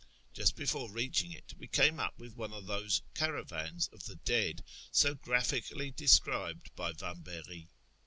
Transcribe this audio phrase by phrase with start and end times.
[0.33, 4.63] Just before reaching it we came up with one of those" caravans of the dead,"
[4.89, 7.69] so graphically described by Vambery.